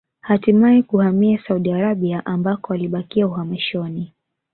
Hatimae 0.21 0.81
kuhamia 0.83 1.39
Saudi 1.47 1.71
Arabia 1.71 2.25
ambako 2.25 2.73
alibakia 2.73 3.27
uhamishoni 3.27 4.13